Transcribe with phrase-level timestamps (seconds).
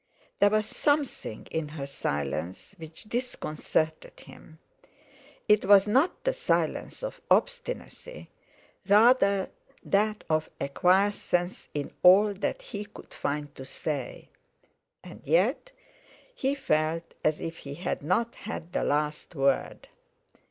[0.39, 4.57] There was something in her silence which disconcerted him;
[5.47, 8.31] it was not the silence of obstinacy,
[8.89, 9.51] rather
[9.83, 14.29] that of acquiescence in all that he could find to say.
[15.03, 15.71] And yet
[16.33, 19.87] he felt as if he had not had the last word.